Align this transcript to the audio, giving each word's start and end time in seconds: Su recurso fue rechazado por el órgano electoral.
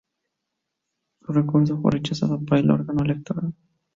Su 1.21 1.31
recurso 1.31 1.79
fue 1.79 1.91
rechazado 1.91 2.41
por 2.43 2.57
el 2.57 2.71
órgano 2.71 3.03
electoral. 3.05 3.53